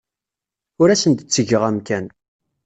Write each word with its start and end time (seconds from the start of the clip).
Ur 0.81 0.87
asen-d-ttgeɣ 0.89 1.61
amkan. 1.69 2.05